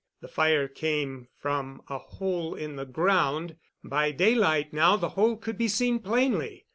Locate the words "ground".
2.87-3.57